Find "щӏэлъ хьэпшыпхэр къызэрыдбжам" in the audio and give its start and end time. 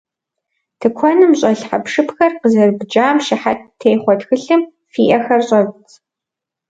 1.39-3.17